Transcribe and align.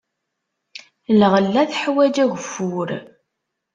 Lɣella 1.19 1.61
teḥwaj 1.71 2.15
ageffur. 2.23 2.89